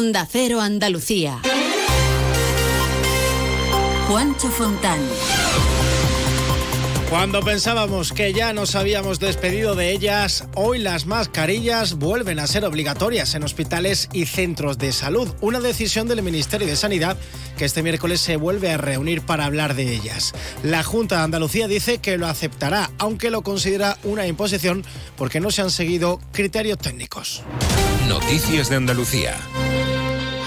[0.00, 1.42] Onda Cero Andalucía.
[4.08, 4.98] Juancho Fontán.
[7.10, 12.64] Cuando pensábamos que ya nos habíamos despedido de ellas, hoy las mascarillas vuelven a ser
[12.64, 15.28] obligatorias en hospitales y centros de salud.
[15.42, 17.18] Una decisión del Ministerio de Sanidad
[17.58, 20.32] que este miércoles se vuelve a reunir para hablar de ellas.
[20.62, 24.82] La Junta de Andalucía dice que lo aceptará, aunque lo considera una imposición
[25.18, 27.42] porque no se han seguido criterios técnicos.
[28.08, 29.36] Noticias de Andalucía.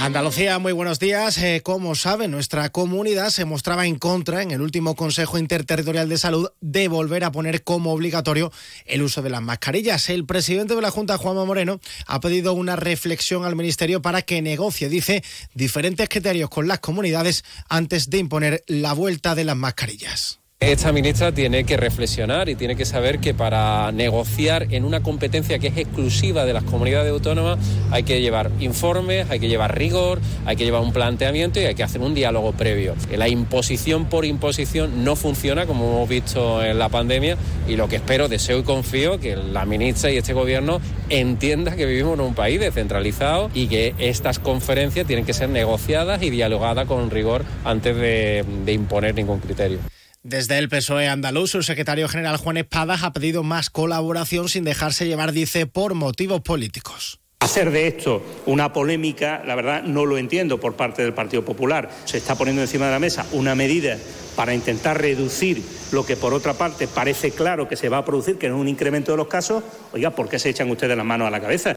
[0.00, 1.36] Andalucía, muy buenos días.
[1.36, 6.16] Eh, como saben, nuestra comunidad se mostraba en contra en el último Consejo Interterritorial de
[6.16, 8.50] Salud de volver a poner como obligatorio
[8.86, 10.08] el uso de las mascarillas.
[10.08, 14.40] El presidente de la Junta, Juanma Moreno, ha pedido una reflexión al Ministerio para que
[14.40, 20.39] negocie, dice, diferentes criterios con las comunidades antes de imponer la vuelta de las mascarillas.
[20.62, 25.58] Esta ministra tiene que reflexionar y tiene que saber que para negociar en una competencia
[25.58, 27.58] que es exclusiva de las comunidades autónomas
[27.90, 31.74] hay que llevar informes, hay que llevar rigor, hay que llevar un planteamiento y hay
[31.74, 32.94] que hacer un diálogo previo.
[33.10, 37.96] La imposición por imposición no funciona como hemos visto en la pandemia y lo que
[37.96, 42.34] espero, deseo y confío que la ministra y este gobierno entienda que vivimos en un
[42.34, 47.96] país descentralizado y que estas conferencias tienen que ser negociadas y dialogadas con rigor antes
[47.96, 49.78] de, de imponer ningún criterio.
[50.22, 55.06] Desde el PSOE andaluz, su secretario general Juan Espadas ha pedido más colaboración sin dejarse
[55.06, 57.20] llevar, dice, por motivos políticos.
[57.40, 61.88] Hacer de esto una polémica, la verdad, no lo entiendo por parte del Partido Popular.
[62.04, 63.96] Se está poniendo encima de la mesa una medida
[64.36, 68.36] para intentar reducir lo que por otra parte parece claro que se va a producir,
[68.36, 69.64] que es un incremento de los casos.
[69.94, 71.74] Oiga, ¿por qué se echan ustedes las manos a la cabeza?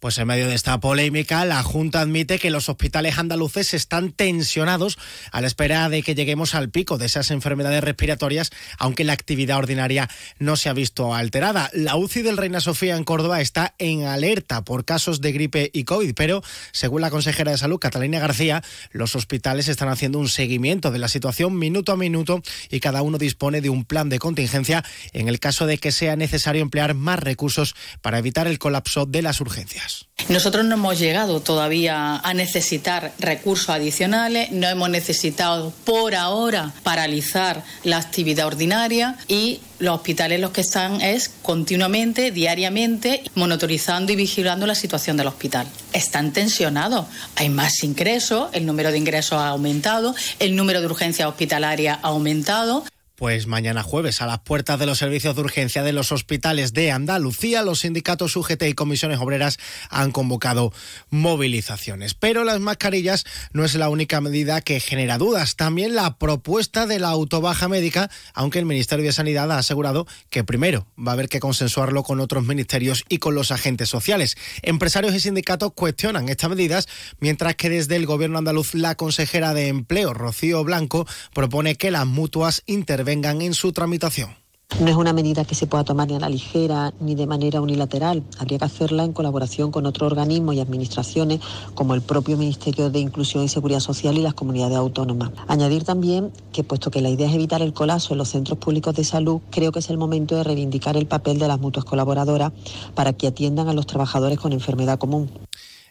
[0.00, 4.96] Pues en medio de esta polémica, la Junta admite que los hospitales andaluces están tensionados
[5.32, 9.58] a la espera de que lleguemos al pico de esas enfermedades respiratorias, aunque la actividad
[9.58, 11.68] ordinaria no se ha visto alterada.
[11.72, 15.82] La UCI del Reina Sofía en Córdoba está en alerta por casos de gripe y
[15.82, 20.92] COVID, pero según la consejera de Salud, Catalina García, los hospitales están haciendo un seguimiento
[20.92, 24.84] de la situación minuto a minuto y cada uno dispone de un plan de contingencia
[25.12, 29.22] en el caso de que sea necesario emplear más recursos para evitar el colapso de
[29.22, 29.87] las urgencias.
[30.28, 37.64] Nosotros no hemos llegado todavía a necesitar recursos adicionales, no hemos necesitado por ahora paralizar
[37.82, 44.66] la actividad ordinaria y los hospitales los que están es continuamente, diariamente, monitorizando y vigilando
[44.66, 45.66] la situación del hospital.
[45.92, 47.06] Están tensionados,
[47.36, 52.08] hay más ingresos, el número de ingresos ha aumentado, el número de urgencias hospitalarias ha
[52.08, 52.84] aumentado.
[53.18, 56.92] Pues mañana jueves, a las puertas de los servicios de urgencia de los hospitales de
[56.92, 59.58] Andalucía, los sindicatos UGT y comisiones obreras
[59.90, 60.72] han convocado
[61.10, 62.14] movilizaciones.
[62.14, 65.56] Pero las mascarillas no es la única medida que genera dudas.
[65.56, 70.44] También la propuesta de la autobaja médica, aunque el Ministerio de Sanidad ha asegurado que
[70.44, 74.36] primero va a haber que consensuarlo con otros ministerios y con los agentes sociales.
[74.62, 76.86] Empresarios y sindicatos cuestionan estas medidas,
[77.18, 81.04] mientras que desde el Gobierno andaluz la consejera de Empleo, Rocío Blanco,
[81.34, 84.28] propone que las mutuas intervengan vengan en su tramitación.
[84.80, 87.62] No es una medida que se pueda tomar ni a la ligera ni de manera
[87.62, 88.22] unilateral.
[88.38, 91.40] Habría que hacerla en colaboración con otros organismos y administraciones
[91.72, 95.30] como el propio Ministerio de Inclusión y Seguridad Social y las comunidades autónomas.
[95.46, 98.94] Añadir también que puesto que la idea es evitar el colapso en los centros públicos
[98.94, 102.52] de salud, creo que es el momento de reivindicar el papel de las mutuas colaboradoras
[102.94, 105.30] para que atiendan a los trabajadores con enfermedad común.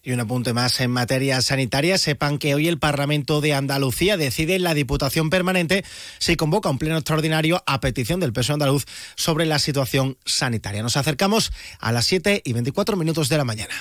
[0.07, 1.97] Y un apunte más en materia sanitaria.
[1.97, 5.84] Sepan que hoy el Parlamento de Andalucía decide en la Diputación Permanente
[6.18, 8.85] si convoca un pleno extraordinario a petición del PSOE andaluz
[9.17, 10.81] sobre la situación sanitaria.
[10.81, 11.51] Nos acercamos
[11.81, 13.75] a las 7 y 24 minutos de la mañana.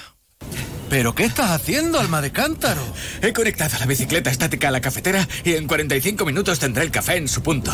[0.91, 2.83] ¿Pero qué estás haciendo, alma de cántaro?
[3.23, 7.19] He conectado la bicicleta estática a la cafetera y en 45 minutos tendré el café
[7.19, 7.71] en su punto.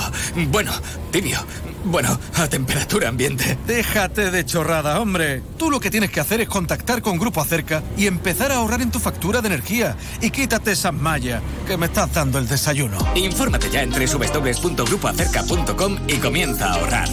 [0.49, 0.73] Bueno,
[1.11, 1.39] tibio.
[1.85, 3.57] Bueno, a temperatura ambiente.
[3.67, 5.43] Déjate de chorrada, hombre.
[5.59, 8.83] Tú lo que tienes que hacer es contactar con Grupo Acerca y empezar a ahorrar
[8.83, 9.97] en tu factura de energía.
[10.21, 12.99] Y quítate esas mallas, que me estás dando el desayuno.
[13.15, 17.09] Infórmate ya en www.grupoacerca.com y comienza a ahorrar.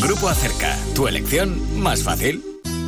[0.00, 2.42] Grupo Acerca, tu elección más fácil.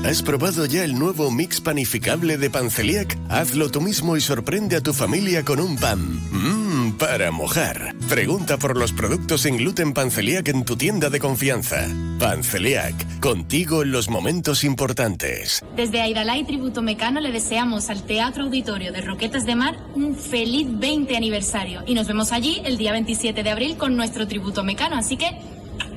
[0.05, 3.17] ¿Has probado ya el nuevo mix panificable de Panceliac?
[3.31, 5.99] Hazlo tú mismo y sorprende a tu familia con un pan.
[6.31, 6.64] Mmm,
[6.99, 7.95] para mojar.
[8.09, 11.89] Pregunta por los productos sin gluten Panceliac en tu tienda de confianza.
[12.19, 15.65] Panceliac, contigo en los momentos importantes.
[15.77, 20.17] Desde Aidalá y Tributo Mecano le deseamos al Teatro Auditorio de Roquetas de Mar un
[20.17, 24.65] feliz 20 aniversario y nos vemos allí el día 27 de abril con nuestro Tributo
[24.65, 25.39] Mecano, así que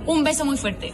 [0.06, 0.94] un beso muy fuerte.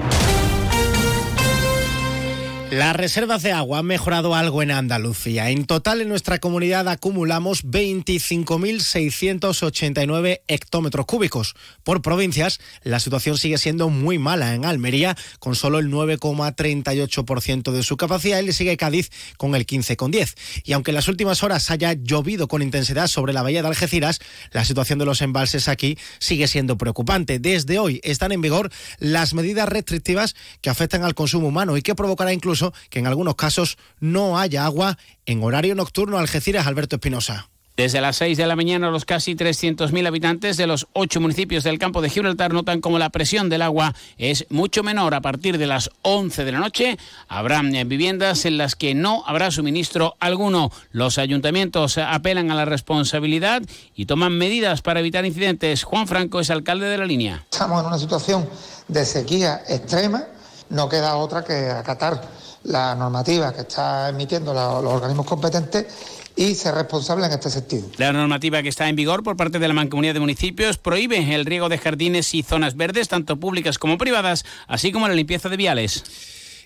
[2.71, 5.49] Las reservas de agua han mejorado algo en Andalucía.
[5.49, 11.53] En total, en nuestra comunidad acumulamos 25.689 hectómetros cúbicos.
[11.83, 14.55] Por provincias, la situación sigue siendo muy mala.
[14.55, 19.67] En Almería, con solo el 9,38% de su capacidad, y le sigue Cádiz con el
[19.67, 20.37] 15,10%.
[20.63, 24.21] Y aunque en las últimas horas haya llovido con intensidad sobre la bahía de Algeciras,
[24.53, 27.37] la situación de los embalses aquí sigue siendo preocupante.
[27.37, 31.95] Desde hoy están en vigor las medidas restrictivas que afectan al consumo humano y que
[31.95, 36.17] provocará incluso que en algunos casos no haya agua en horario nocturno.
[36.17, 37.51] Algeciras, Alberto Espinosa.
[37.77, 41.79] Desde las 6 de la mañana, los casi 300.000 habitantes de los ocho municipios del
[41.79, 45.15] campo de Gibraltar notan como la presión del agua es mucho menor.
[45.15, 46.97] A partir de las 11 de la noche,
[47.29, 50.69] habrá eh, viviendas en las que no habrá suministro alguno.
[50.91, 53.63] Los ayuntamientos apelan a la responsabilidad
[53.95, 55.83] y toman medidas para evitar incidentes.
[55.83, 57.45] Juan Franco es alcalde de la línea.
[57.51, 58.47] Estamos en una situación
[58.89, 60.25] de sequía extrema.
[60.69, 62.21] No queda otra que acatar
[62.63, 65.87] la normativa que está emitiendo los organismos competentes
[66.35, 67.87] y ser responsable en este sentido.
[67.97, 71.45] La normativa que está en vigor por parte de la Mancomunidad de Municipios prohíbe el
[71.45, 75.57] riego de jardines y zonas verdes, tanto públicas como privadas, así como la limpieza de
[75.57, 76.03] viales.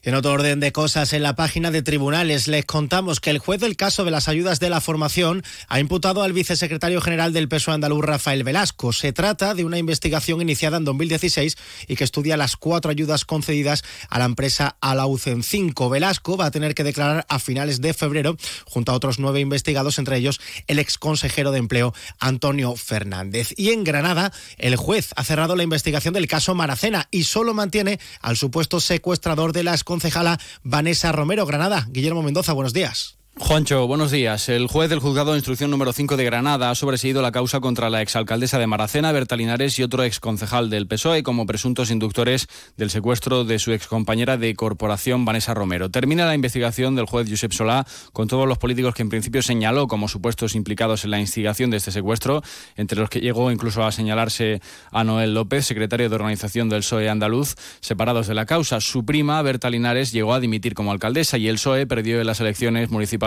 [0.06, 3.60] En otro orden de cosas, en la página de tribunales les contamos que el juez
[3.60, 7.74] del caso de las ayudas de la formación ha imputado al vicesecretario general del PSOE
[7.74, 8.94] andaluz, Rafael Velasco.
[8.94, 11.58] Se trata de una investigación iniciada en 2016
[11.88, 15.90] y que estudia las cuatro ayudas concedidas a la empresa Alaucen 5.
[15.90, 19.98] Velasco va a tener que declarar a finales de febrero junto a otros nueve investigados,
[19.98, 23.56] entre ellos el ex consejero de empleo Antonio Fernández.
[23.58, 28.00] Y en Granada, el juez ha cerrado la investigación del caso Maracena y solo mantiene
[28.22, 31.88] al supuesto secuestrador de las concejala Vanessa Romero Granada.
[31.90, 33.18] Guillermo Mendoza, buenos días.
[33.38, 34.48] Juancho, buenos días.
[34.48, 37.90] El juez del juzgado de instrucción número 5 de Granada ha sobreseído la causa contra
[37.90, 42.48] la exalcaldesa de Maracena, Berta Linares, y otro exconcejal del PSOE como presuntos inductores
[42.78, 45.92] del secuestro de su excompañera de corporación, Vanessa Romero.
[45.92, 49.88] Termina la investigación del juez Josep Solá con todos los políticos que en principio señaló
[49.88, 52.42] como supuestos implicados en la instigación de este secuestro,
[52.78, 54.62] entre los que llegó incluso a señalarse
[54.92, 58.80] a Noel López, secretario de organización del PSOE andaluz, separados de la causa.
[58.80, 62.40] Su prima, Berta Linares, llegó a dimitir como alcaldesa y el PSOE perdió en las
[62.40, 63.25] elecciones municipales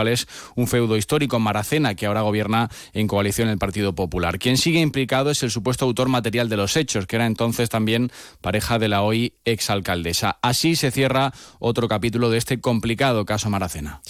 [0.55, 4.39] un feudo histórico, Maracena, que ahora gobierna en coalición el Partido Popular.
[4.39, 8.11] Quien sigue implicado es el supuesto autor material de los hechos, que era entonces también
[8.41, 10.37] pareja de la hoy exalcaldesa.
[10.41, 14.01] Así se cierra otro capítulo de este complicado caso Maracena.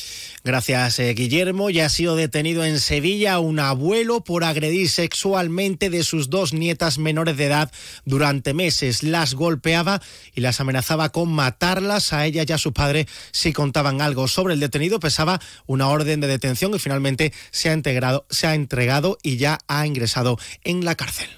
[0.44, 1.70] Gracias, eh, Guillermo.
[1.70, 6.98] Ya ha sido detenido en Sevilla un abuelo por agredir sexualmente de sus dos nietas
[6.98, 7.72] menores de edad
[8.06, 9.04] durante meses.
[9.04, 10.02] Las golpeaba
[10.34, 14.28] y las amenazaba con matarlas a ella y a su padre si contaban algo.
[14.28, 15.42] Sobre el detenido pesaba
[15.80, 19.88] una orden de detención y finalmente se ha, integrado, se ha entregado y ya ha
[19.88, 21.30] ingresado en la cárcel.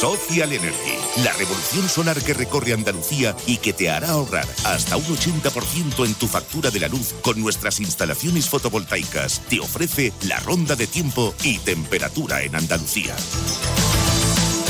[0.00, 5.04] Social Energy, la revolución solar que recorre Andalucía y que te hará ahorrar hasta un
[5.04, 9.40] 80% en tu factura de la luz con nuestras instalaciones fotovoltaicas.
[9.48, 13.14] Te ofrece la ronda de tiempo y temperatura en Andalucía.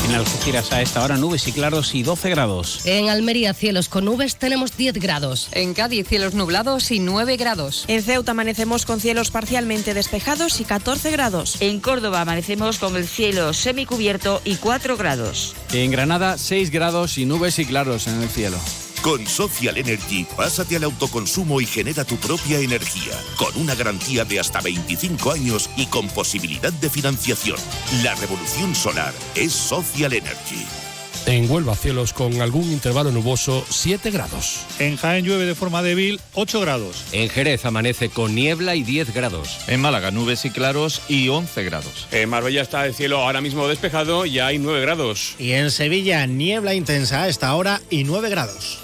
[0.04, 2.84] En Algeciras a esta hora nubes y claros y 12 grados.
[2.84, 5.48] En Almería cielos con nubes tenemos 10 grados.
[5.52, 7.86] En Cádiz cielos nublados y 9 grados.
[7.88, 11.56] En Ceuta amanecemos con cielos parcialmente despejados y 14 grados.
[11.60, 15.54] En Córdoba amanecemos con el cielo semicubierto y 4 grados.
[15.72, 18.58] En Granada 6 grados y nubes y claros en el cielo.
[19.04, 24.40] Con Social Energy, pásate al autoconsumo y genera tu propia energía, con una garantía de
[24.40, 27.58] hasta 25 años y con posibilidad de financiación.
[28.02, 30.64] La revolución solar es Social Energy.
[31.26, 34.60] En Huelva, cielos con algún intervalo nuboso, 7 grados.
[34.78, 37.04] En Jaén llueve de forma débil, 8 grados.
[37.12, 39.58] En Jerez amanece con niebla y 10 grados.
[39.66, 42.08] En Málaga, nubes y claros y 11 grados.
[42.10, 45.34] En Marbella está el cielo ahora mismo despejado y hay 9 grados.
[45.38, 48.83] Y en Sevilla, niebla intensa a esta hora y 9 grados.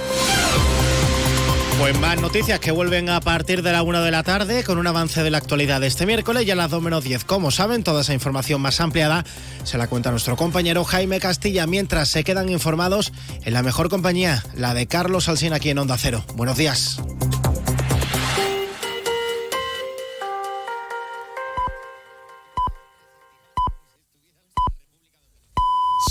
[1.81, 4.85] Pues más noticias que vuelven a partir de la 1 de la tarde con un
[4.85, 7.23] avance de la actualidad de este miércoles y a las 2 menos 10.
[7.23, 9.25] Como saben, toda esa información más ampliada
[9.63, 13.11] se la cuenta nuestro compañero Jaime Castilla mientras se quedan informados
[13.43, 16.23] en la mejor compañía, la de Carlos Alsina aquí en Onda Cero.
[16.35, 17.01] Buenos días.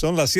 [0.01, 0.39] Son las 7.